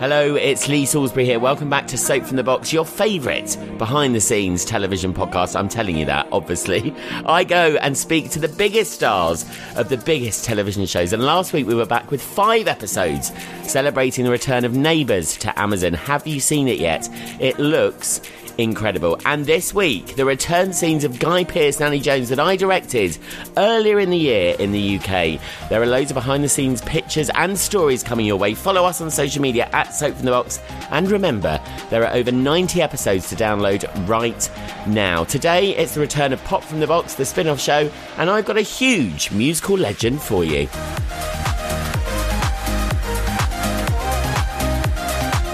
[0.00, 1.40] Hello, it's Lee Salisbury here.
[1.40, 5.58] Welcome back to Soap from the Box, your favourite behind the scenes television podcast.
[5.58, 6.94] I'm telling you that, obviously.
[7.26, 11.12] I go and speak to the biggest stars of the biggest television shows.
[11.12, 13.32] And last week we were back with five episodes
[13.64, 15.94] celebrating the return of Neighbours to Amazon.
[15.94, 17.08] Have you seen it yet?
[17.40, 18.20] It looks
[18.58, 19.18] incredible.
[19.24, 23.16] And this week, the return scenes of Guy Pearce and Annie Jones that I directed
[23.56, 25.40] earlier in the year in the UK.
[25.70, 28.54] There are loads of behind the scenes pictures and stories coming your way.
[28.54, 30.60] Follow us on social media at Soap from the Box.
[30.90, 34.50] And remember, there are over 90 episodes to download right
[34.86, 35.24] now.
[35.24, 38.44] Today, it's the return of Pop from the Box, the spin off show, and I've
[38.44, 40.68] got a huge musical legend for you.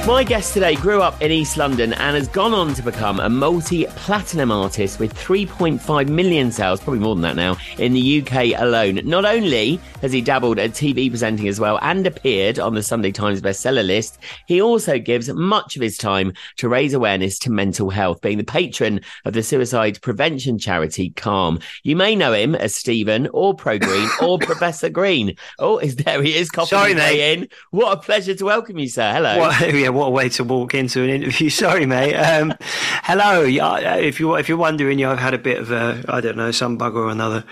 [0.07, 3.31] My guest today grew up in East London and has gone on to become a
[3.31, 8.61] multi platinum artist with 3.5 million sales, probably more than that now, in the UK
[8.61, 9.01] alone.
[9.05, 13.13] Not only has he dabbled at TV presenting as well and appeared on the Sunday
[13.13, 17.89] Times bestseller list, he also gives much of his time to raise awareness to mental
[17.89, 21.59] health, being the patron of the suicide prevention charity Calm.
[21.83, 25.35] You may know him as Stephen or Pro Green or Professor Green.
[25.59, 27.39] Oh, is there he is, coffee Sorry, mate.
[27.39, 27.49] in.
[27.71, 29.11] What a pleasure to welcome you, sir.
[29.11, 29.39] Hello.
[29.39, 31.49] What, yeah, what a way to walk into an interview.
[31.51, 32.15] Sorry, mate.
[32.15, 33.43] Um, hello.
[33.45, 36.51] If you if you're wondering, yeah, I've had a bit of a I don't know
[36.51, 37.45] some bug or another.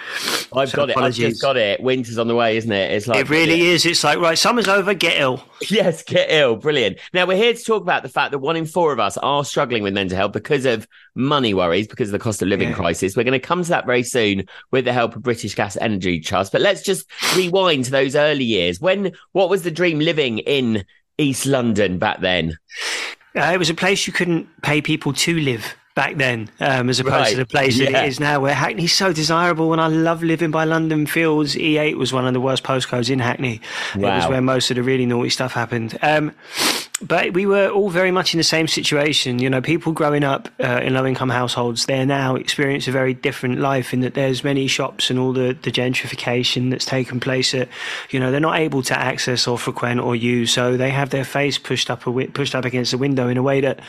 [0.54, 0.96] I've So got it.
[0.96, 1.80] I've just got it.
[1.82, 2.92] Winter's on the way, isn't it?
[2.92, 3.86] It's like It really is.
[3.86, 4.94] It's like right, summer's over.
[4.94, 5.44] Get ill.
[5.70, 6.56] Yes, get ill.
[6.56, 6.98] Brilliant.
[7.14, 9.44] Now we're here to talk about the fact that one in four of us are
[9.44, 12.74] struggling with mental health because of money worries, because of the cost of living Yeah.
[12.74, 13.16] crisis.
[13.16, 16.18] We're going to come to that very soon with the help of British Gas Energy
[16.18, 16.50] Trust.
[16.50, 17.06] But let's just
[17.36, 18.80] rewind to those early years.
[18.80, 20.84] When what was the dream living in
[21.18, 22.58] East London back then?
[23.36, 27.00] Uh, it was a place you couldn't pay people to live back then, um, as
[27.00, 27.30] opposed Right.
[27.32, 29.72] to the place that it is now, where Hackney's so desirable.
[29.72, 31.54] And I love living by London Fields.
[31.54, 33.60] E8 was one of the worst postcodes in Hackney.
[33.94, 35.98] It was where most of the really naughty stuff happened.
[36.02, 36.32] Um,
[37.06, 39.38] but we were all very much in the same situation.
[39.38, 43.14] You know, people growing up uh, in low income households, they now experience a very
[43.14, 47.52] different life in that there's many shops and all the, the gentrification that's taken place
[47.52, 47.68] that,
[48.10, 50.52] you know, they're not able to access or frequent or use.
[50.52, 53.60] So they have their face pushed up pushed up against the window in a way
[53.60, 53.80] that,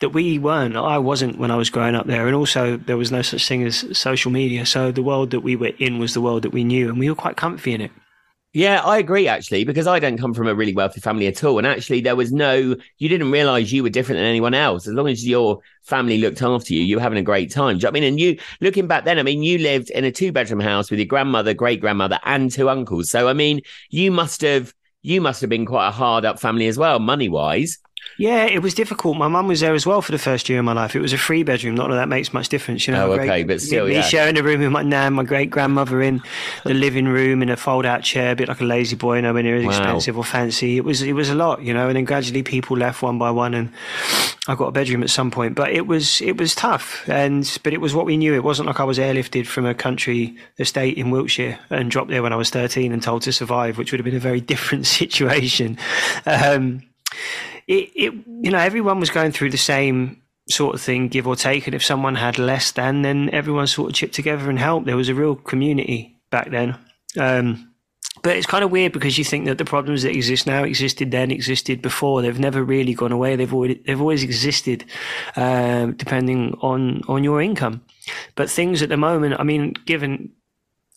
[0.00, 0.76] that we weren't.
[0.76, 2.26] I wasn't when I was growing up there.
[2.26, 4.66] And also there was no such thing as social media.
[4.66, 7.08] So the world that we were in was the world that we knew and we
[7.08, 7.90] were quite comfy in it.
[8.54, 11.56] Yeah, I agree actually, because I don't come from a really wealthy family at all.
[11.56, 14.86] And actually, there was no, you didn't realize you were different than anyone else.
[14.86, 17.76] As long as your family looked after you, you were having a great time.
[17.76, 18.04] You know I mean?
[18.04, 21.00] And you, looking back then, I mean, you lived in a two bedroom house with
[21.00, 23.10] your grandmother, great grandmother, and two uncles.
[23.10, 26.66] So, I mean, you must have, you must have been quite a hard up family
[26.66, 27.78] as well, money wise.
[28.18, 29.16] Yeah, it was difficult.
[29.16, 30.94] My mum was there as well for the first year of my life.
[30.94, 31.74] It was a free bedroom.
[31.74, 33.10] Not that that makes much difference, you know.
[33.10, 34.02] Oh, okay, but still, me yeah.
[34.02, 36.22] sharing a room with my nan, my great grandmother in
[36.64, 39.64] the living room in a fold-out chair, a bit like a La-Z-Boy, nowhere near as
[39.64, 39.70] Wow.
[39.70, 40.76] expensive or fancy.
[40.76, 41.88] It was it was a lot, you know.
[41.88, 43.70] And then gradually people left one by one, and
[44.46, 45.54] I got a bedroom at some point.
[45.54, 48.34] But it was it was tough, and but it was what we knew.
[48.34, 52.22] It wasn't like I was airlifted from a country estate in Wiltshire and dropped there
[52.22, 54.86] when I was thirteen and told to survive, which would have been a very different
[54.86, 55.78] situation.
[56.26, 56.82] Um,
[57.66, 58.12] it, it
[58.42, 61.74] you know everyone was going through the same sort of thing give or take and
[61.74, 64.86] if someone had less than then everyone sort of chipped together and helped.
[64.86, 66.76] There was a real community back then.
[67.18, 67.68] Um,
[68.22, 71.10] but it's kind of weird because you think that the problems that exist now existed
[71.10, 72.22] then existed before.
[72.22, 73.36] They've never really gone away.
[73.36, 74.84] They've always they've always existed
[75.36, 77.82] um, depending on on your income.
[78.34, 80.32] But things at the moment i mean given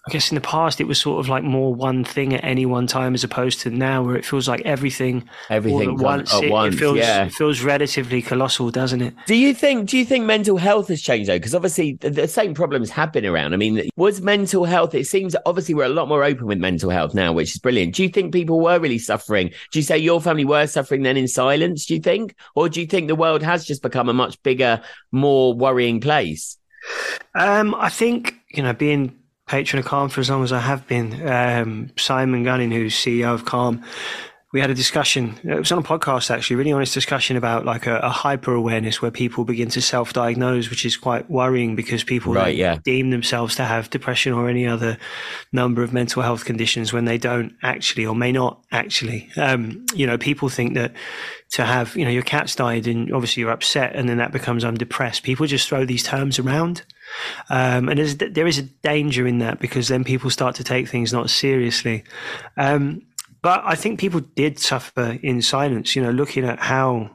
[0.07, 2.67] I guess in the past it was sort of like more one thing at any
[2.67, 6.33] one time as opposed to now where it feels like everything Everything all at once.
[6.33, 7.25] at it, once, it feels yeah.
[7.25, 9.15] it feels relatively colossal, doesn't it?
[9.25, 9.89] Do you think?
[9.89, 11.37] Do you think mental health has changed though?
[11.37, 13.55] Because obviously the, the same problems have been around.
[13.55, 14.93] I mean, was mental health?
[14.93, 17.95] It seems obviously we're a lot more open with mental health now, which is brilliant.
[17.95, 19.49] Do you think people were really suffering?
[19.71, 21.87] Do you say your family were suffering then in silence?
[21.87, 24.81] Do you think, or do you think the world has just become a much bigger,
[25.11, 26.57] more worrying place?
[27.33, 29.17] Um, I think you know being
[29.47, 31.27] patron of Calm for as long as I have been.
[31.27, 33.83] Um, Simon Gunning, who's CEO of Calm,
[34.55, 35.37] we had a discussion.
[35.43, 39.01] It was on a podcast actually, really honest discussion about like a, a hyper awareness
[39.01, 42.79] where people begin to self diagnose, which is quite worrying because people Right, yeah.
[42.81, 44.97] deem themselves to have depression or any other
[45.51, 49.29] number of mental health conditions when they don't actually or may not actually.
[49.35, 50.93] Um, you know, people think that
[51.49, 54.63] to have, you know, your cat's died and obviously you're upset and then that becomes
[54.63, 55.23] I'm depressed.
[55.23, 56.83] People just throw these terms around.
[57.49, 60.87] Um, and there's, there is a danger in that because then people start to take
[60.87, 62.05] things not seriously.
[62.55, 63.01] Um,
[63.45, 67.11] but I think people did suffer in silence, you know, looking at how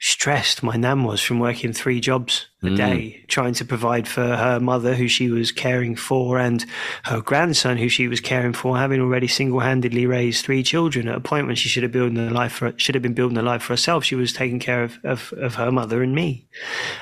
[0.00, 2.76] stressed my nan was from working three jobs a mm.
[2.76, 6.66] day, trying to provide for her mother, who she was caring for, and
[7.04, 11.20] her grandson, who she was caring for, having already single-handedly raised three children at a
[11.20, 13.62] point when she should have building a life for, should have been building a life
[13.62, 14.04] for herself.
[14.04, 16.48] She was taking care of of, of her mother and me.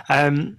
[0.09, 0.59] Um,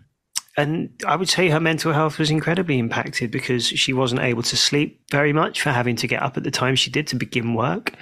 [0.58, 4.56] and I would say her mental health was incredibly impacted because she wasn't able to
[4.56, 7.54] sleep very much for having to get up at the time she did to begin
[7.54, 7.94] work.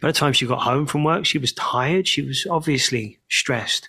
[0.00, 2.06] By the time she got home from work, she was tired.
[2.06, 3.88] She was obviously stressed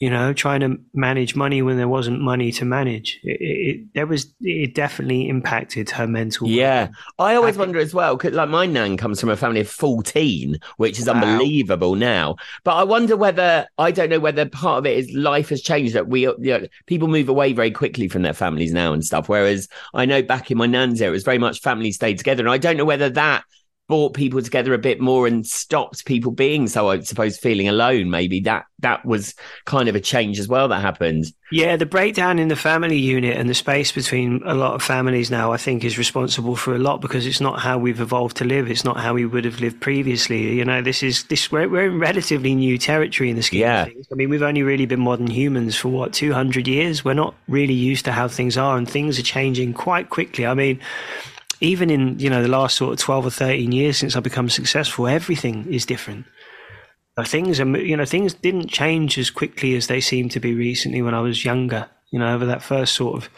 [0.00, 3.18] you know, trying to manage money when there wasn't money to manage.
[3.24, 6.46] It, it, there was, it definitely impacted her mental.
[6.46, 6.88] Yeah.
[7.18, 9.68] I always I wonder as well, because like my nan comes from a family of
[9.68, 11.14] 14, which is wow.
[11.14, 12.36] unbelievable now.
[12.62, 15.94] But I wonder whether, I don't know whether part of it is life has changed
[15.94, 19.28] that we, you know, people move away very quickly from their families now and stuff.
[19.28, 22.42] Whereas I know back in my nan's era, it was very much family stayed together.
[22.42, 23.42] And I don't know whether that
[23.88, 28.10] brought people together a bit more and stopped people being so I suppose feeling alone
[28.10, 28.40] maybe.
[28.40, 31.32] That that was kind of a change as well that happened.
[31.50, 35.30] Yeah the breakdown in the family unit and the space between a lot of families
[35.30, 38.44] now I think is responsible for a lot because it's not how we've evolved to
[38.44, 38.70] live.
[38.70, 40.54] It's not how we would have lived previously.
[40.54, 43.86] You know this is this we're, we're in relatively new territory in the scheme yeah.
[43.86, 44.06] of things.
[44.12, 47.06] I mean we've only really been modern humans for what 200 years?
[47.06, 50.46] We're not really used to how things are and things are changing quite quickly.
[50.46, 50.78] I mean
[51.60, 54.48] even in you know the last sort of 12 or 13 years since I've become
[54.48, 56.26] successful, everything is different.
[57.24, 61.02] things are you know things didn't change as quickly as they seem to be recently
[61.02, 61.88] when I was younger.
[62.10, 63.28] You know, over that first sort of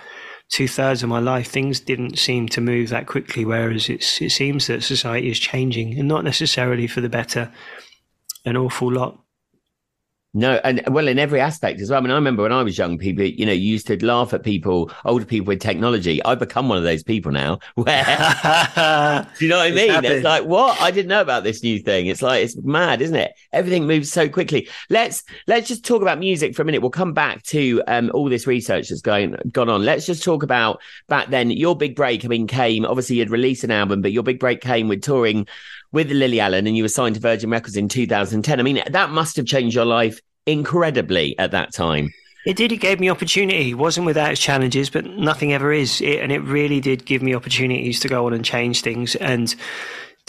[0.48, 3.44] two thirds of my life, things didn't seem to move that quickly.
[3.44, 7.52] Whereas it's it seems that society is changing, and not necessarily for the better,
[8.44, 9.18] an awful lot.
[10.32, 11.98] No, and well, in every aspect as well.
[11.98, 14.44] I mean, I remember when I was young, people, you know, used to laugh at
[14.44, 16.22] people, older people with technology.
[16.22, 17.58] I've become one of those people now.
[17.74, 18.04] Where
[19.38, 20.04] do you know what I mean?
[20.04, 20.80] It's like, what?
[20.80, 22.06] I didn't know about this new thing.
[22.06, 23.32] It's like it's mad, isn't it?
[23.52, 24.68] Everything moves so quickly.
[24.88, 26.80] Let's let's just talk about music for a minute.
[26.80, 29.84] We'll come back to um, all this research that's going gone on.
[29.84, 31.50] Let's just talk about back then.
[31.50, 34.60] Your big break, I mean, came obviously you'd released an album, but your big break
[34.60, 35.48] came with touring
[35.92, 38.60] with Lily Allen and you were signed to Virgin Records in 2010.
[38.60, 42.12] I mean, that must have changed your life incredibly at that time.
[42.46, 42.72] It did.
[42.72, 43.72] It gave me opportunity.
[43.72, 46.00] It wasn't without its challenges, but nothing ever is.
[46.00, 49.14] It, and it really did give me opportunities to go on and change things.
[49.16, 49.54] And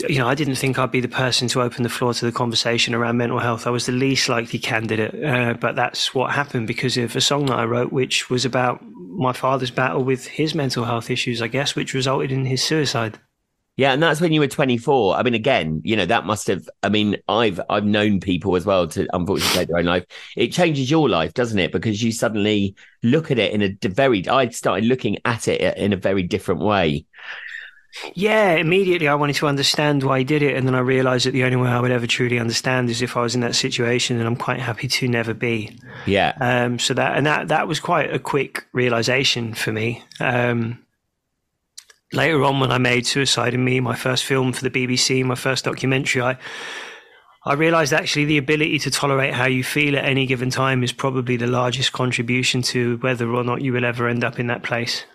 [0.10, 2.32] you know, I didn't think I'd be the person to open the floor to the
[2.32, 3.68] conversation around mental health.
[3.68, 7.46] I was the least likely candidate, uh, but that's what happened because of a song
[7.48, 11.48] that I wrote, which was about my father's battle with his mental health issues, I
[11.48, 13.20] guess, which resulted in his suicide.
[13.82, 15.16] Yeah, and that's when you were 24.
[15.16, 16.70] I mean, again, you know, that must have.
[16.84, 20.06] I mean, I've I've known people as well to unfortunately take their own life.
[20.38, 21.72] It changes your life, doesn't it?
[21.72, 24.28] Because you suddenly look at it in a very.
[24.30, 27.08] I started looking at it in a very different way.
[28.14, 31.32] Yeah, immediately I wanted to understand why he did it, and then I realised that
[31.32, 34.20] the only way I would ever truly understand is if I was in that situation,
[34.20, 35.76] and I'm quite happy to never be.
[36.06, 36.34] Yeah.
[36.40, 36.78] Um.
[36.78, 40.04] So that and that that was quite a quick realization for me.
[40.20, 40.81] Um
[42.14, 45.36] later on when I made Suicide and Me, my first film for the BBC, my
[45.36, 46.38] first documentary, I
[47.44, 50.92] I realized actually the ability to tolerate how you feel at any given time is
[50.92, 54.62] probably the largest contribution to whether or not you will ever end up in that
[54.62, 55.06] place.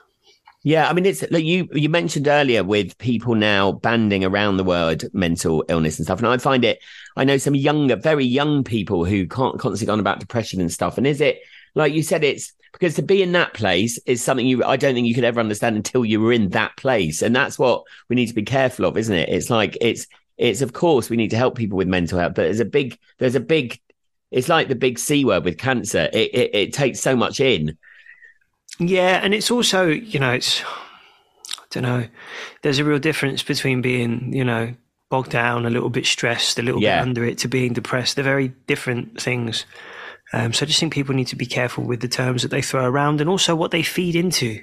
[0.65, 4.65] Yeah, I mean, it's like you you mentioned earlier with people now banding around the
[4.65, 6.81] word mental illness and stuff, and I find it.
[7.17, 10.99] I know some younger, very young people who can't constantly on about depression and stuff.
[10.99, 11.39] And is it
[11.77, 12.25] like you said?
[12.25, 15.25] It's because to be in that place is something you I don't think you could
[15.25, 18.43] ever understand until you were in that place, and that's what we need to be
[18.43, 19.31] careful of, isn't it?
[19.31, 20.07] It's like it's
[20.37, 22.99] it's of course we need to help people with mental health, but there's a big
[23.19, 23.81] there's a big
[24.31, 26.11] it's like the big C word with cancer.
[26.13, 27.79] It, it, it takes so much in.
[28.79, 32.07] Yeah, and it's also you know it's I don't know.
[32.61, 34.75] There's a real difference between being you know
[35.09, 36.97] bogged down, a little bit stressed, a little yeah.
[36.97, 38.17] bit under it, to being depressed.
[38.17, 39.65] They're very different things.
[40.33, 42.63] Um, so I just think people need to be careful with the terms that they
[42.63, 44.63] throw around and also what they feed into.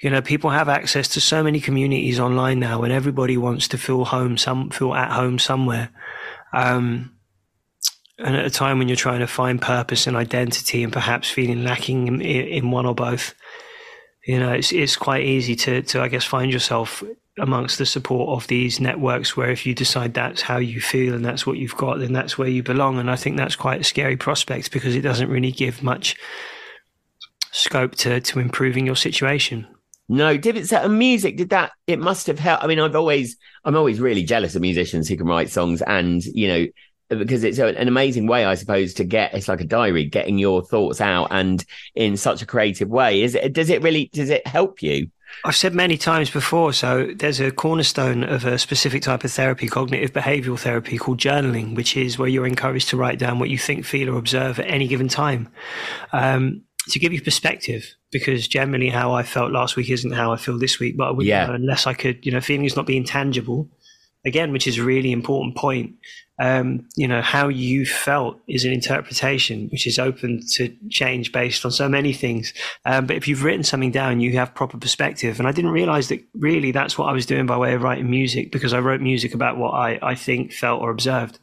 [0.00, 3.78] You know, people have access to so many communities online now, and everybody wants to
[3.78, 5.90] feel home, some feel at home somewhere.
[6.52, 7.14] Um,
[8.18, 11.64] and at a time when you're trying to find purpose and identity, and perhaps feeling
[11.64, 13.34] lacking in, in one or both,
[14.26, 17.02] you know, it's it's quite easy to to I guess find yourself
[17.38, 21.24] amongst the support of these networks where if you decide that's how you feel and
[21.24, 22.98] that's what you've got, then that's where you belong.
[22.98, 26.16] And I think that's quite a scary prospect because it doesn't really give much
[27.52, 29.66] scope to, to improving your situation.
[30.08, 31.36] No, did it set a music?
[31.36, 31.72] Did that?
[31.86, 32.64] It must have helped.
[32.64, 36.24] I mean, I've always, I'm always really jealous of musicians who can write songs and,
[36.24, 36.66] you know,
[37.10, 40.62] because it's an amazing way, I suppose, to get it's like a diary, getting your
[40.62, 41.64] thoughts out and
[41.94, 43.22] in such a creative way.
[43.22, 43.52] Is it?
[43.52, 44.10] Does it really?
[44.12, 45.10] Does it help you?
[45.44, 49.68] I've said many times before, so there's a cornerstone of a specific type of therapy,
[49.68, 53.58] cognitive behavioral therapy, called journaling, which is where you're encouraged to write down what you
[53.58, 55.48] think, feel, or observe at any given time
[56.12, 57.94] um, to give you perspective.
[58.10, 61.10] Because generally, how I felt last week isn't how I feel this week, but I
[61.10, 61.52] wouldn't Yeah.
[61.52, 63.68] unless I could, you know, feeling is not being tangible.
[64.26, 65.92] Again, which is a really important point.
[66.40, 71.64] Um, you know, how you felt is an interpretation, which is open to change based
[71.64, 72.52] on so many things.
[72.84, 75.40] Um, but if you've written something down, you have proper perspective.
[75.40, 78.08] And I didn't realize that really that's what I was doing by way of writing
[78.08, 81.40] music because I wrote music about what I, I think, felt, or observed.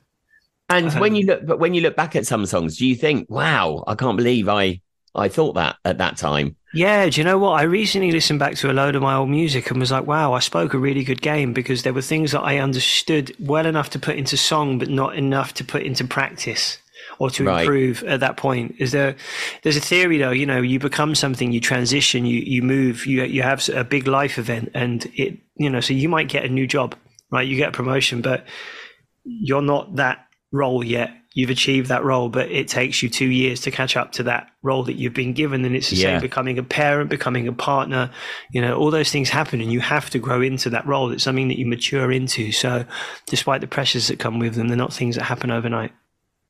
[0.69, 2.95] And when Um, you look, but when you look back at some songs, do you
[2.95, 4.81] think, "Wow, I can't believe I
[5.15, 6.55] I thought that at that time"?
[6.73, 7.51] Yeah, do you know what?
[7.51, 10.33] I recently listened back to a load of my old music and was like, wow,
[10.33, 13.89] I spoke a really good game because there were things that I understood well enough
[13.91, 16.77] to put into song, but not enough to put into practice
[17.17, 17.61] or to Right.
[17.61, 18.75] improve at that point.
[18.77, 19.15] Is there,
[19.63, 23.23] there's a theory though, you know, you become something, you transition, you, you move, you,
[23.23, 26.49] you have a big life event and it, you know, so you might get a
[26.49, 26.93] new job,
[27.31, 27.47] right?
[27.47, 28.45] You get a promotion, but
[29.23, 31.11] you're not that role yet.
[31.35, 34.47] You've achieved that role, but it takes you two years to catch up to that
[34.63, 35.63] role that you've been given.
[35.65, 36.13] And it's the Yeah.
[36.13, 38.09] same becoming a parent, becoming a partner,
[38.51, 41.11] you know, all those things happen and you have to grow into that role.
[41.11, 42.51] It's something that you mature into.
[42.53, 42.85] So
[43.27, 45.91] despite the pressures that come with them, they're not things that happen overnight.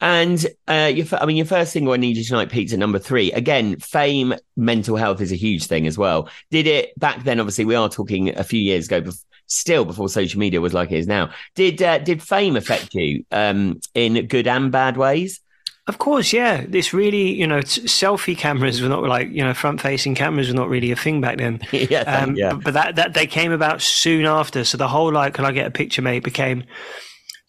[0.02, 3.00] And uh, your, I mean, your first single, "I Need You Tonight," peaked at number
[3.00, 3.32] three.
[3.32, 6.30] Again, fame, mental health is a huge thing as well.
[6.52, 7.40] Did it back then?
[7.40, 10.92] Obviously, we are talking a few years ago, bef- still before social media was like
[10.92, 11.32] it is now.
[11.56, 15.42] Did uh, did fame affect you um, in good and bad ways?
[15.88, 16.66] Of course, yeah.
[16.68, 20.48] This really, you know, t- selfie cameras were not like, you know, front facing cameras
[20.48, 21.60] were not really a thing back then.
[21.72, 22.54] yeah, Um, yeah.
[22.54, 24.64] But, but that, that they came about soon after.
[24.64, 26.64] So the whole like, can I get a picture, mate, became,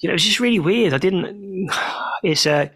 [0.01, 0.93] you know, it's just really weird.
[0.93, 1.71] I didn't.
[2.23, 2.73] It's a,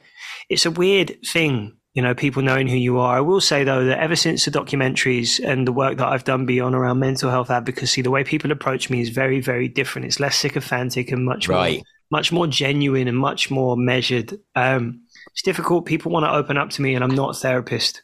[0.50, 3.16] it's a weird thing, you know, people knowing who you are.
[3.16, 6.46] I will say though that ever since the documentaries and the work that I've done
[6.46, 10.06] beyond around mental health advocacy, the way people approach me is very, very different.
[10.06, 11.78] It's less sycophantic and much Right.
[11.78, 11.82] more,
[12.12, 14.38] much more genuine and much more measured.
[14.54, 15.86] Um, it's difficult.
[15.86, 18.02] People want to open up to me, and I'm not a therapist.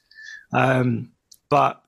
[0.53, 1.11] Um,
[1.49, 1.83] but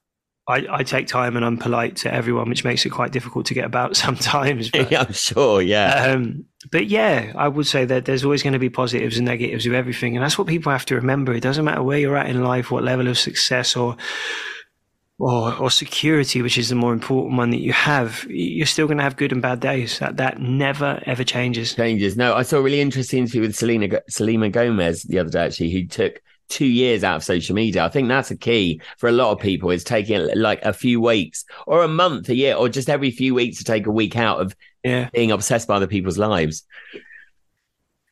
[0.48, 3.54] I, I take time and I'm polite to everyone, which makes it quite difficult to
[3.54, 4.70] get about sometimes.
[4.70, 5.60] But, yeah, I'm sure.
[5.60, 9.26] Yeah, um, but yeah, I would say that there's always going to be positives and
[9.26, 11.32] negatives of everything, and that's what people have to remember.
[11.34, 13.96] It doesn't matter where you're at in life, what level of success or
[15.20, 18.24] or, or security, which is the more important one that you have.
[18.28, 19.98] You're still going to have good and bad days.
[19.98, 21.74] That that never ever changes.
[21.74, 22.16] changes.
[22.16, 25.70] No, I saw a really interesting interview with Selena Selena Gomez the other day, actually,
[25.72, 27.84] who took two years out of social media.
[27.84, 31.00] I think that's a key for a lot of people is taking like a few
[31.00, 34.16] weeks or a month, a year, or just every few weeks to take a week
[34.16, 35.10] out of Yeah.
[35.12, 36.64] being obsessed by other people's lives.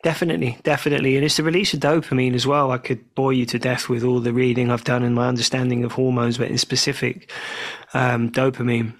[0.02, 1.16] Definitely, definitely.
[1.16, 2.70] And it's the release of dopamine as well.
[2.70, 5.82] I could bore you to death with all the reading I've done and my understanding
[5.84, 7.30] of hormones, but in specific,
[7.94, 8.94] um, dopamine.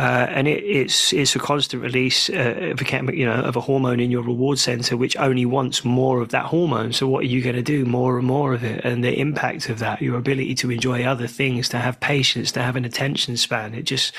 [0.00, 3.60] Uh, and it, it's it's a constant release uh, of a you know of a
[3.60, 6.90] hormone in your reward center, which only wants more of that hormone.
[6.90, 7.84] So what are you going to do?
[7.84, 11.26] More and more of it, and the impact of that, your ability to enjoy other
[11.26, 14.14] things, to have patience, to have an attention span, it just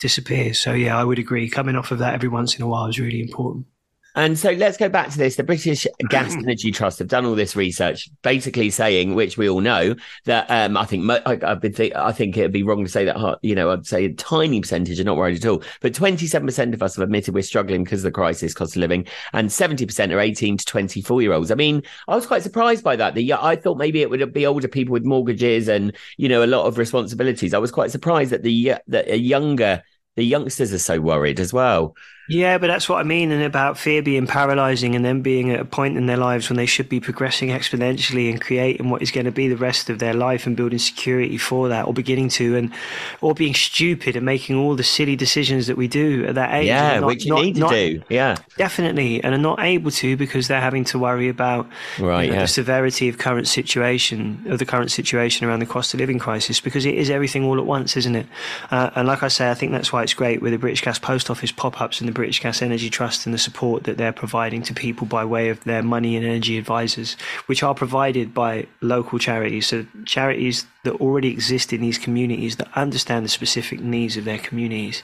[0.00, 0.58] disappears.
[0.58, 1.48] So yeah, I would agree.
[1.48, 3.66] Coming off of that every once in a while is really important.
[4.14, 5.36] And so let's go back to this.
[5.36, 9.60] The British Gas Energy Trust have done all this research, basically saying, which we all
[9.60, 9.94] know,
[10.26, 13.06] that um, I think I, I've been think, I think it'd be wrong to say
[13.06, 13.16] that.
[13.16, 16.46] uh, You know, I'd say a tiny percentage are not worried at all, but twenty-seven
[16.46, 19.50] percent of us have admitted we're struggling because of the crisis, cost of living, and
[19.50, 21.50] seventy percent are eighteen to twenty-four year olds.
[21.50, 23.14] I mean, I was quite surprised by that.
[23.14, 26.46] The I thought maybe it would be older people with mortgages and you know a
[26.46, 27.54] lot of responsibilities.
[27.54, 29.82] I was quite surprised that the that a younger
[30.16, 31.94] the youngsters are so worried as well.
[32.28, 35.60] Yeah, but that's what I mean, and about fear being paralyzing, and them being at
[35.60, 39.10] a point in their lives when they should be progressing exponentially and creating what is
[39.10, 42.28] going to be the rest of their life and building security for that, or beginning
[42.30, 42.72] to, and
[43.20, 46.66] or being stupid and making all the silly decisions that we do at that age.
[46.66, 48.02] Yeah, not- which you not- need to not- do.
[48.08, 52.22] Yeah, Definitely, and are not able to because they're having to worry about right.
[52.24, 52.42] you know, yeah.
[52.42, 56.60] the severity of current situation of the current situation around the cost of living crisis
[56.60, 58.26] because it is everything all at once, isn't it?
[58.70, 60.98] Uh, and like I say, I think that's why it's great with the British Gas
[60.98, 64.62] Post Office pop-ups and the British Gas Energy Trust and the support that they're providing
[64.62, 67.14] to people by way of their money and energy advisors,
[67.46, 69.66] which are provided by local charities.
[69.66, 74.38] So charities that already exist in these communities that understand the specific needs of their
[74.38, 75.02] communities.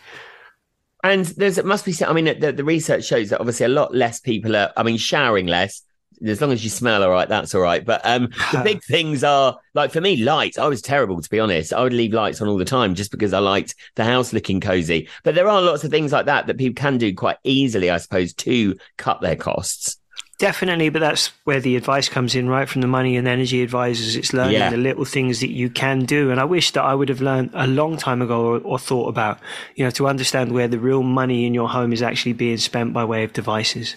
[1.04, 1.92] And there's it must be.
[1.92, 4.72] said, I mean, the, the research shows that obviously a lot less people are.
[4.76, 5.82] I mean, showering less.
[6.26, 7.84] As long as you smell all right, that's all right.
[7.84, 10.58] But um, the big things are like for me, lights.
[10.58, 11.72] I was terrible to be honest.
[11.72, 14.60] I would leave lights on all the time just because I liked the house looking
[14.60, 15.08] cozy.
[15.24, 17.98] But there are lots of things like that that people can do quite easily, I
[17.98, 19.96] suppose, to cut their costs.
[20.38, 22.68] Definitely, but that's where the advice comes in, right?
[22.68, 24.70] From the money and energy advisors, it's learning Yeah.
[24.70, 26.30] the little things that you can do.
[26.30, 29.08] And I wish that I would have learned a long time ago or, or thought
[29.08, 29.40] about,
[29.74, 32.92] you know, to understand where the real money in your home is actually being spent
[32.92, 33.96] by way of devices.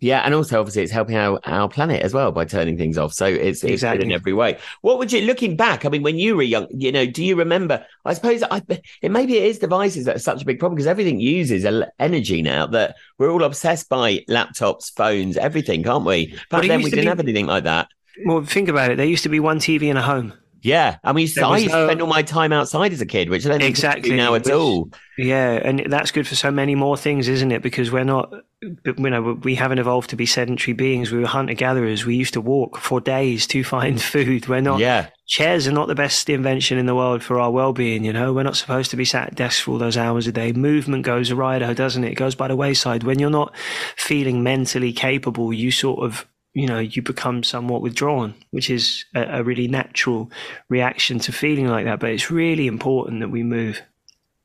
[0.00, 3.12] Yeah, and also obviously it's helping our, our planet as well by turning things off.
[3.12, 4.58] So it's, it's good in every way.
[4.80, 5.84] What would you looking back?
[5.84, 7.84] I mean, when you were young, you know, do you remember?
[8.06, 8.62] I suppose I,
[9.02, 11.66] it maybe it is devices that are such a big problem because everything uses
[11.98, 16.34] energy now that we're all obsessed by laptops, phones, everything, can't we?
[16.50, 17.88] Back it then we didn't be- have anything like that.
[18.24, 18.96] Well, think about it.
[18.96, 20.32] There used to be one TV in a home.
[20.62, 23.06] Yeah, I mean, I was used to no- spend all my time outside as a
[23.06, 24.90] kid, which I don't Exactly, now at which- all.
[25.18, 27.60] Yeah, and that's good for so many more things, isn't it?
[27.62, 31.12] Because we're not, you know, we haven't evolved to be sedentary beings.
[31.12, 32.06] We were hunter gatherers.
[32.06, 34.48] We used to walk for days to find food.
[34.48, 34.80] We're not.
[34.80, 38.04] Yeah, Chairs are not the best invention in the world for our well-being.
[38.04, 40.32] You know, we're not supposed to be sat at desks for all those hours a
[40.32, 40.52] day.
[40.52, 42.12] Movement goes awry, doesn't it?
[42.12, 43.02] It goes by the wayside.
[43.04, 43.54] When you're not
[43.96, 49.38] feeling mentally capable, you sort of you know you become somewhat withdrawn which is a,
[49.38, 50.30] a really natural
[50.68, 52.00] reaction to feeling like that.
[52.00, 53.82] But it's really important that we move.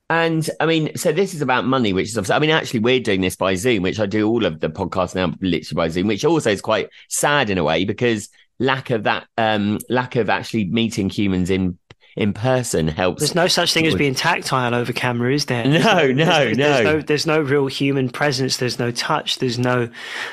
[0.10, 3.22] And I mean, so this is about money, which is, I mean, actually, we're doing
[3.22, 6.24] this by Zoom, which I do all of the podcasts now literally by Zoom, which
[6.24, 10.66] also is quite sad in a way because lack of that, um, lack of actually
[10.66, 11.80] meeting humans in
[12.16, 13.22] in person helps.
[13.22, 15.66] There's no such thing as being tactile over camera, is there?
[15.66, 16.66] No, There's no, there's, no.
[16.66, 18.58] There's no, there's no real human presence.
[18.58, 19.40] There's no touch.
[19.40, 19.90] There's no,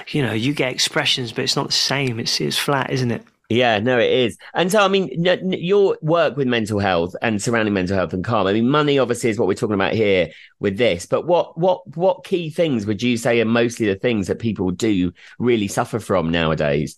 [0.08, 2.20] you know, you get expressions, but it's not the same.
[2.20, 3.22] It's it's flat, isn't it?
[3.48, 4.38] Yeah, no, it is.
[4.54, 5.10] And so, I mean,
[5.52, 8.46] your work with mental health and surrounding mental health and calm.
[8.46, 11.04] I mean, money obviously is what we're talking about here with this.
[11.04, 14.70] But what what what key things would you say are mostly the things that people
[14.70, 16.96] do really suffer from nowadays?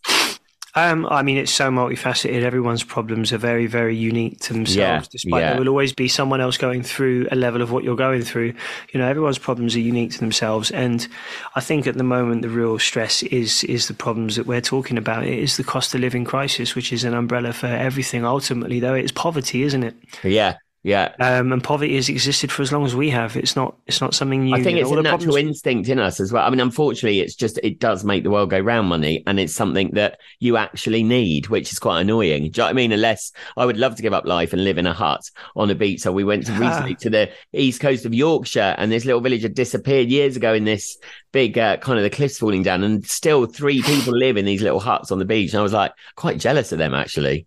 [0.76, 2.42] Um, I mean, it's so multifaceted.
[2.42, 4.76] Everyone's problems are very, very unique to themselves.
[4.76, 5.50] Yeah, despite yeah.
[5.50, 8.54] there will always be someone else going through a level of what you're going through.
[8.92, 11.06] You know, everyone's problems are unique to themselves, and
[11.54, 14.98] I think at the moment the real stress is is the problems that we're talking
[14.98, 15.24] about.
[15.24, 18.24] It is the cost of living crisis, which is an umbrella for everything.
[18.24, 19.94] Ultimately, though, it's poverty, isn't it?
[20.24, 21.14] Yeah, yeah.
[21.18, 23.38] Um, and poverty has existed for as long as we have.
[23.38, 23.78] It's not.
[23.86, 24.54] It's not something new.
[24.54, 26.46] I think it's a natural problems- instinct in us as well.
[26.46, 29.54] I mean, unfortunately, it's just it does make the world go round money, and it's
[29.54, 32.42] something that you actually need, which is quite annoying.
[32.42, 32.92] Do you know what I mean?
[32.92, 35.22] Unless I would love to give up life and live in a hut
[35.56, 36.02] on a beach.
[36.02, 39.42] So we went to recently to the east coast of Yorkshire, and this little village
[39.42, 40.98] had disappeared years ago in this
[41.32, 44.60] big uh, kind of the cliffs falling down, and still three people live in these
[44.60, 45.54] little huts on the beach.
[45.54, 47.46] And I was like quite jealous of them actually.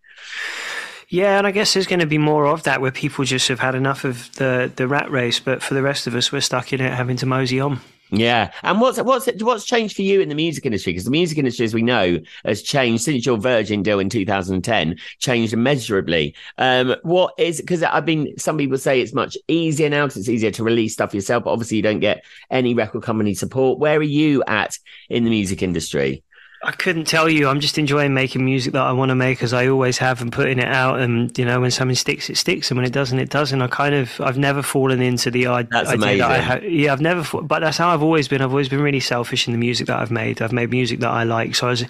[1.09, 3.59] Yeah, and I guess there's going to be more of that where people just have
[3.59, 5.39] had enough of the the rat race.
[5.39, 7.79] But for the rest of us, we're stuck in it, having to mosey on.
[8.09, 10.91] Yeah, and what's what's what's changed for you in the music industry?
[10.91, 14.97] Because the music industry, as we know, has changed since your Virgin deal in 2010,
[15.19, 16.35] changed immeasurably.
[16.57, 20.29] Um, what is because I've been some people say it's much easier now because it's
[20.29, 23.79] easier to release stuff yourself, but obviously you don't get any record company support.
[23.79, 24.77] Where are you at
[25.09, 26.23] in the music industry?
[26.63, 27.47] I couldn't tell you.
[27.47, 30.31] I'm just enjoying making music that I want to make, as I always have, and
[30.31, 30.99] putting it out.
[30.99, 33.61] And you know, when something sticks, it sticks, and when it doesn't, it doesn't.
[33.61, 36.43] I kind of, I've never fallen into the i- That's idea that I amazing.
[36.63, 37.23] ha- yeah, I've never.
[37.23, 38.41] fa- But that's how I've always been.
[38.41, 40.41] I've always been really selfish in the music that I've made.
[40.41, 41.53] I've made music that I like.
[41.55, 41.85] So, I was,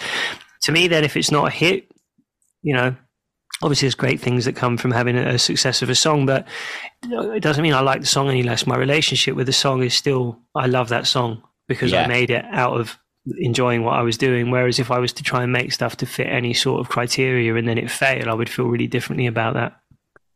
[0.64, 1.90] to me, then, if it's not a hit,
[2.62, 2.94] you know,
[3.64, 6.46] obviously there's great things that come from having a, a success of a song, but
[7.04, 8.68] it doesn't mean I like the song any less.
[8.68, 12.04] My relationship with the song is still, I love that song because Yeah.
[12.04, 12.98] I made it out of
[13.38, 14.52] enjoying what I was doing.
[14.52, 17.56] Whereas if I was to try and make stuff to fit any sort of criteria
[17.56, 19.80] and then it failed, I would feel really differently about that.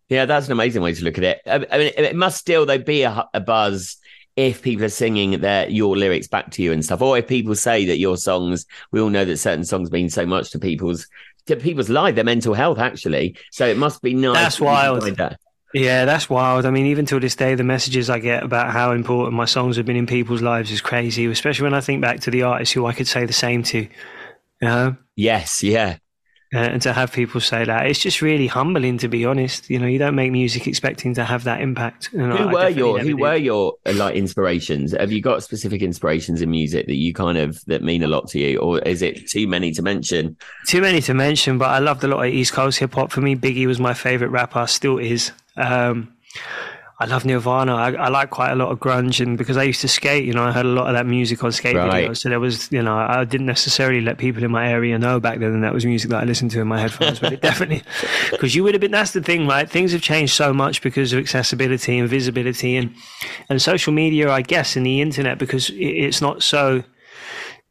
[0.09, 1.41] Yeah, that's an amazing way to look at it.
[1.45, 3.97] I I mean, it must still though be a, a buzz
[4.35, 7.55] if people are singing their your lyrics back to you and stuff, or if people
[7.55, 8.65] say that your songs.
[8.91, 11.07] We all know that certain songs mean so much to people's
[11.47, 13.37] to people's life, their mental health, actually.
[13.51, 14.35] So it must be nice.
[14.35, 15.17] That's that you can wild.
[15.17, 15.39] that.
[15.73, 16.65] Yeah, that's wild.
[16.65, 19.77] I mean, even till this day, the messages I get about how important my songs
[19.77, 22.73] have been in people's lives is crazy, especially when I think back to the artists
[22.73, 23.79] who I could say the same to.
[23.79, 23.89] You
[24.61, 24.97] know?
[25.15, 25.97] Yes, yeah,
[26.53, 29.69] Uh, and to have people say that, it's just really humbling, to be honest.
[29.69, 32.09] You know, you don't make music expecting to have that impact.
[32.11, 33.19] And Who I were definitely your Who did.
[33.19, 34.91] were your uh, like inspirations?
[34.91, 38.27] Have you got specific inspirations in music that you kind of that mean a lot
[38.29, 40.35] to you, or is it too many to mention?
[40.67, 43.11] Too many to mention, but I loved a lot of East Coast hip hop.
[43.11, 45.31] For me, Biggie was my favorite rapper, still is.
[45.55, 46.13] Um,
[47.01, 47.75] I love Nirvana.
[47.75, 50.33] I, I like quite a lot of grunge, and because I used to skate, you
[50.33, 52.07] know, I heard a lot of that music on skate Right.
[52.09, 52.17] videos.
[52.17, 55.39] So there was, you know, I didn't necessarily let people in my area know back
[55.39, 57.19] then that, was music that I listened to in my headphones.
[57.19, 57.81] but it definitely,
[58.29, 58.91] because you would have been.
[58.91, 59.67] That's the thing, right?
[59.67, 62.93] Things have changed so much because of accessibility and visibility and
[63.49, 65.39] and social media, I guess, and the internet.
[65.39, 66.83] Because it, it's not so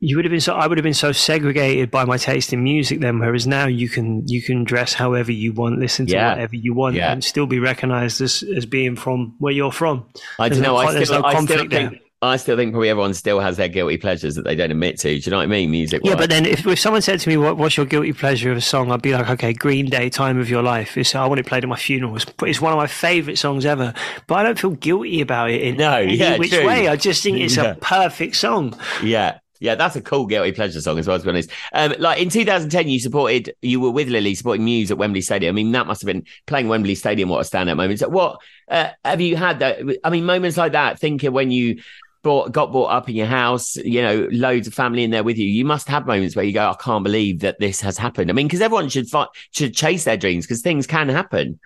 [0.03, 2.63] you would have been so I would have been so segregated by my taste in
[2.65, 6.31] music then whereas now you can you can dress however you want listen to Yeah.
[6.31, 7.13] whatever you want Yeah.
[7.13, 10.07] and still be recognized as as being from where you're from
[10.39, 10.73] I don't know.
[10.73, 11.91] no I still, no I still there.
[11.91, 14.99] think I still think probably everyone still has their guilty pleasures that they don't admit
[14.99, 15.09] to.
[15.09, 15.71] Do you know what I mean?
[15.71, 16.03] Music.
[16.05, 18.59] Yeah, but then if, if someone said to me, what, "What's your guilty pleasure of
[18.59, 21.41] a song?" I'd be like, "Okay, Green Day, Time of Your Life." It's, I want
[21.41, 22.15] it played at my funeral.
[22.17, 23.95] It's, it's one of my favourite songs ever.
[24.27, 26.67] But I don't feel guilty about it in No, any yeah, which true.
[26.67, 26.89] way.
[26.89, 27.71] I just think it's Yeah.
[27.71, 28.79] a perfect song.
[29.03, 29.39] Yeah.
[29.61, 31.51] Yeah, that's a cool guilty pleasure song as well, to be honest.
[31.75, 35.55] Um, like in 2010, you supported, you were with Lily supporting Muse at Wembley Stadium.
[35.55, 37.29] I mean, that must have been playing Wembley Stadium.
[37.29, 38.01] What a standout moment.
[38.01, 39.79] So what uh, have you had that?
[40.03, 41.83] I mean, moments like that, thinking when you
[42.23, 45.37] bought, got brought up in your house, you know, loads of family in there with
[45.37, 48.31] you, you must have moments where you go, I can't believe that this has happened.
[48.31, 51.61] I mean, because everyone should fight, should chase their dreams because things can happen.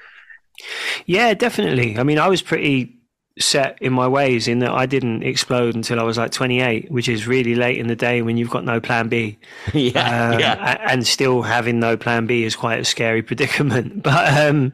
[1.07, 1.99] Yeah, definitely.
[1.99, 2.99] I mean, I was pretty
[3.39, 7.09] set in my ways in that I didn't explode until I was like 28, which
[7.09, 9.39] is really late in the day when you've got no plan B.
[9.75, 10.31] yeah.
[10.31, 10.85] Um, yeah.
[10.89, 14.03] And still having no plan B is quite a scary predicament.
[14.03, 14.73] But, um,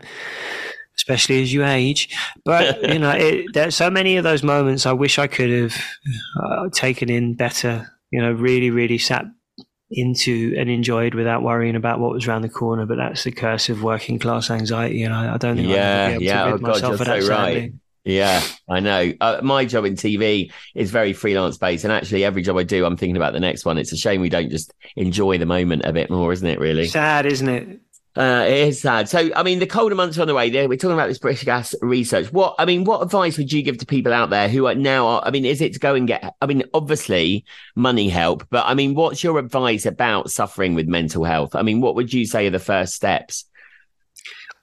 [0.96, 2.14] especially as you age.
[2.44, 5.82] But, you know, it, there's so many of those moments I wish I could have
[6.42, 9.24] uh, taken in better, you know, really, really sat
[9.90, 12.84] into and enjoyed without worrying about what was around the corner.
[12.84, 15.02] But that's the curse of working class anxiety.
[15.02, 16.44] And I, I don't think Yeah, I'll be able yeah.
[16.44, 17.54] to rid Oh, God, myself you're of that, so right.
[17.54, 17.72] sadly.
[18.04, 19.12] Yeah, I know.
[19.20, 22.84] Uh, my job in TV is very freelance based, and actually, every job I do,
[22.86, 23.76] I'm thinking about the next one.
[23.76, 26.58] It's a shame we don't just enjoy the moment a bit more, isn't it?
[26.58, 27.80] Really, Sad, isn't it?
[28.16, 29.08] uh, it is sad.
[29.08, 30.50] So, I mean, the colder months are on the way.
[30.50, 32.32] There, we're talking about this British gas research.
[32.32, 35.06] What, I mean, what advice would you give to people out there who are now?
[35.06, 36.34] Are, I mean, is it to go and get?
[36.40, 37.44] I mean, obviously,
[37.76, 41.54] money help, but I mean, what's your advice about suffering with mental health?
[41.54, 43.44] I mean, what would you say are the first steps?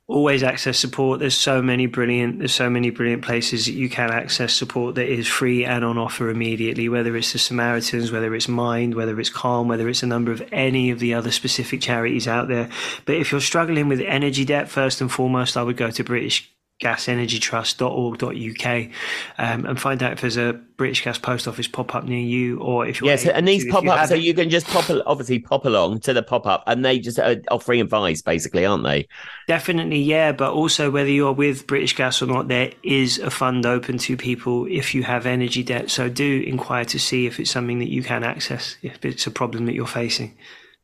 [0.08, 1.20] Always access support.
[1.20, 5.08] There's so many brilliant there's so many brilliant places that you can access support that
[5.08, 9.30] is free and on offer immediately whether it's the samaritans whether it's mind whether it's
[9.30, 12.70] calm whether it's a number of any of the other specific charities out there.
[13.06, 16.50] But if you're struggling with energy debt first and foremost i would go to british
[16.82, 18.92] gasenergytrust.org.uk
[19.38, 22.60] um, and find out if there's a British Gas post office pop up near you,
[22.60, 24.90] or if you're Yes, able and these pop you up, so you can just pop,
[25.06, 28.84] obviously pop along to the pop up, and they just are offering advice, basically, aren't
[28.84, 29.08] they?
[29.48, 30.34] Definitely, yeah.
[30.34, 34.18] But also, whether you're with British Gas or not, there is a fund open to
[34.18, 35.90] people if you have energy debt.
[35.90, 39.32] So do inquire to see if it's something that you can access, if it's a
[39.32, 40.38] problem that you're facing.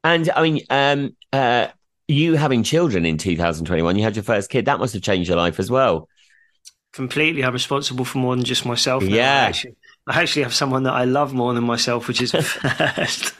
[0.03, 1.67] And I mean, um, uh,
[2.08, 5.38] you having children in 2021, you had your first kid, that must have changed your
[5.38, 6.10] life as well.
[6.92, 9.04] Completely, I'm responsible for more than just myself.
[9.04, 9.16] now.
[9.16, 9.44] Yeah.
[9.44, 9.76] I actually,
[10.08, 13.34] I actually have someone that I love more than myself, which is a first.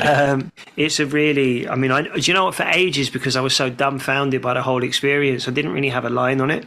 [0.00, 2.54] Um, it's a really, I mean, I, do you know what?
[2.54, 6.04] For ages, because I was so dumbfounded by the whole experience, I didn't really have
[6.04, 6.64] a line on it.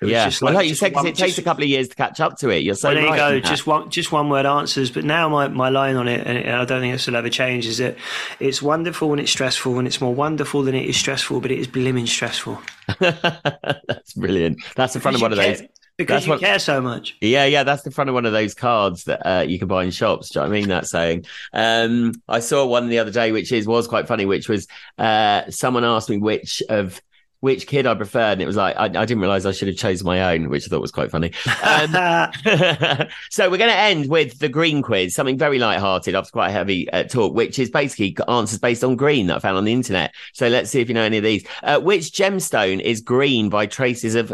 [0.00, 0.24] It was yeah.
[0.26, 2.20] just well, like you said, one- it takes just- a couple of years to catch
[2.20, 2.62] up to it.
[2.62, 3.40] You're so well, there you go.
[3.48, 4.90] Just one, just one word answers.
[4.90, 7.66] But now my, my line on it, and I don't think this will ever change,
[7.66, 7.96] is that
[8.38, 11.58] it's wonderful when it's stressful, and it's more wonderful than it is stressful, but it
[11.58, 12.60] is blimmin' stressful.
[13.00, 14.62] That's brilliant.
[14.76, 15.60] That's the front of one of those.
[15.60, 17.16] care- because that's you what- care so much.
[17.20, 19.84] Yeah, yeah, that's the front of one of those cards that uh, you can buy
[19.84, 20.30] in shops.
[20.30, 20.68] Do you know what I mean?
[20.68, 21.26] That saying.
[21.52, 24.24] Um, I saw one the other day, which is was quite funny.
[24.24, 27.02] Which was uh, someone asked me which of
[27.40, 29.76] which kid I preferred, and it was like I, I didn't realize I should have
[29.76, 31.32] chosen my own, which I thought was quite funny.
[31.64, 31.90] Um,
[33.30, 36.52] so we're going to end with the green quiz, something very light-hearted after quite a
[36.52, 39.72] heavy uh, talk, which is basically answers based on green that I found on the
[39.72, 40.14] internet.
[40.32, 41.44] So let's see if you know any of these.
[41.62, 44.32] Uh, which gemstone is green by traces of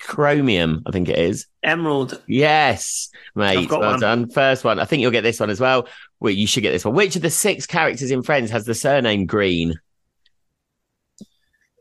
[0.00, 0.82] chromium?
[0.86, 1.46] I think it is.
[1.62, 2.20] Emerald.
[2.26, 3.70] Yes, mate.
[3.70, 4.00] Well one.
[4.00, 4.28] done.
[4.30, 4.78] First one.
[4.80, 5.86] I think you'll get this one as well.
[6.20, 6.94] Well, you should get this one.
[6.94, 9.74] Which of the six characters in Friends has the surname Green?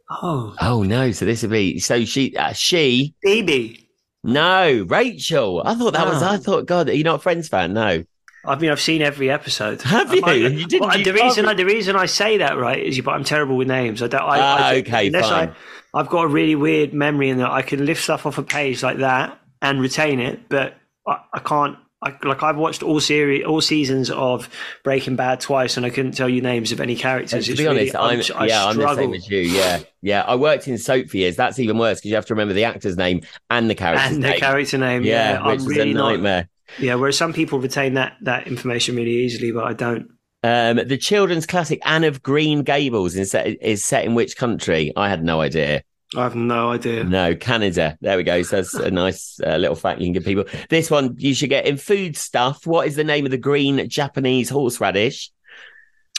[0.10, 1.12] Oh, Oh no!
[1.12, 3.88] So this would be so she uh, she Phoebe.
[4.24, 5.62] no Rachel.
[5.64, 6.24] I thought that was.
[6.24, 6.34] Ah.
[6.34, 7.74] I thought God, are you're not a Friends fan.
[7.74, 8.04] No.
[8.46, 9.82] I mean, I've seen every episode.
[9.82, 10.22] Have you?
[10.22, 12.96] might- You didn't- Well, you the reason I, the reason I say that right is,
[12.96, 14.02] you, but I'm terrible with names.
[14.02, 14.22] I don't.
[14.22, 15.50] I, Ah, I, okay, unless fine.
[15.50, 15.56] I,
[15.94, 18.84] I've got a really weird memory in that I can lift stuff off a page
[18.84, 20.76] like that and retain it, but
[21.08, 21.78] I, I can't.
[22.02, 24.48] I, like I've watched all series, all seasons of
[24.86, 27.46] Breaking Bad twice, and I couldn't tell you names of any characters.
[27.48, 29.04] to It's be really- honest, I'm, I yeah, I'm the struggle.
[29.04, 29.40] same as you.
[29.40, 30.22] Yeah, yeah.
[30.24, 31.36] I worked in soap for years.
[31.36, 34.24] That's even worse because you have to remember the actor's name and the character and
[34.24, 34.40] the name.
[34.40, 35.04] character name.
[35.04, 36.12] yeah, Yeah, which I'm was really a not.
[36.12, 36.50] nightmare.
[36.80, 40.10] Yeah, whereas some people retain that that information really easily, but I don't.
[40.42, 44.94] Um, the children's classic Anne of Green Gables is set, is set in which country?
[44.96, 45.84] I had no idea.
[46.16, 47.04] I have no idea.
[47.04, 47.98] No, Canada.
[48.02, 48.42] There we go.
[48.42, 50.46] So that's a nice uh, little fact you can give people.
[50.70, 52.66] This one you should get in food stuff.
[52.66, 55.30] What is the name of the green Japanese horseradish?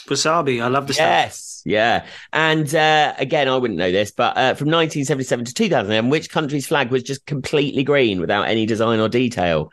[0.07, 0.63] Wasabi.
[0.63, 1.07] I love the stuff.
[1.07, 2.07] Yes, yeah.
[2.33, 6.67] And uh, again, I wouldn't know this, but uh, from 1977 to 2011, which country's
[6.67, 9.71] flag was just completely green without any design or detail?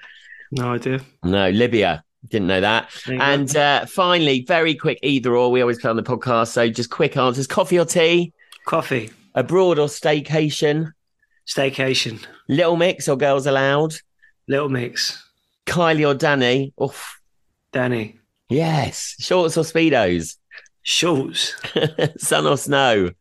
[0.52, 1.02] No idea.
[1.24, 2.04] No, Libya.
[2.28, 2.90] Didn't know that.
[3.06, 3.26] There you go.
[3.26, 5.52] And uh, finally, very quick either or.
[5.52, 8.34] We always play on the podcast, so just quick answers: coffee or tea,
[8.66, 9.12] Coffee.
[9.36, 10.92] abroad or staycation,
[11.48, 12.26] Staycation.
[12.50, 13.96] little mix or Girls Aloud.
[14.48, 15.24] Little Mix.
[15.66, 16.72] Kylie or Dannii?
[16.82, 17.20] Oof.
[17.74, 18.18] Dannii.
[18.50, 19.16] Yes.
[19.20, 20.38] Shorts or speedos?
[20.84, 21.54] Shorts.
[22.18, 23.12] Sun or snow?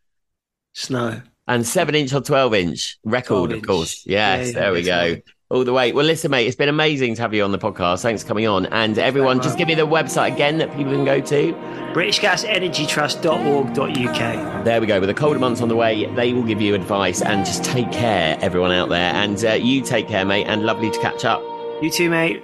[0.73, 1.21] Snow.
[1.49, 4.07] And seven inch or twelve inch record, 12 of course.
[4.07, 4.13] inch.
[4.13, 4.97] Yeah, Yes, yeah, there we go.
[4.99, 5.25] right.
[5.49, 5.93] All the way.
[5.93, 8.03] Well, listen, mate, it's been amazing to have you on the podcast.
[8.03, 8.67] Thanks for coming on.
[8.67, 11.53] And everyone, just give me the website again that people can go to.
[11.95, 14.65] BritishGasEnergyTrust.org.uk.
[14.65, 14.99] There we go.
[14.99, 17.93] With the colder months on the way, they will give you advice and just take
[17.93, 19.15] care, everyone out there.
[19.15, 21.41] And uh, you take care, mate, and lovely to catch up.
[21.81, 22.43] You too, mate.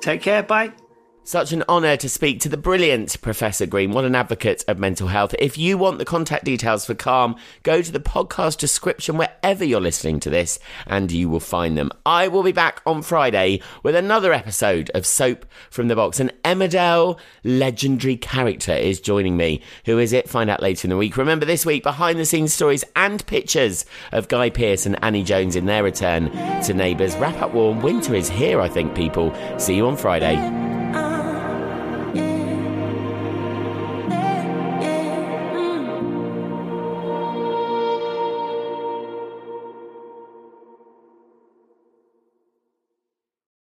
[0.00, 0.44] Take care.
[0.44, 0.85] Bye.
[1.26, 3.90] Such an honour to speak to the brilliant Professor Green.
[3.90, 5.34] What an advocate of mental health.
[5.40, 7.34] If you want the contact details for Calm,
[7.64, 11.90] go to the podcast description wherever you're listening to this and you will find them.
[12.06, 16.20] I will be back on Friday with another episode of Soap from the Box.
[16.20, 19.62] And Emmerdale legendary character is joining me.
[19.86, 20.28] Who is it?
[20.28, 21.16] Find out later in the week.
[21.16, 25.56] Remember this week, behind the scenes stories and pictures of Guy Pearce and Annie Jones
[25.56, 26.30] in their return
[26.62, 27.16] to Neighbours.
[27.16, 27.82] Wrap up warm.
[27.82, 29.34] Winter is here, I think, people.
[29.58, 30.75] See you on Friday.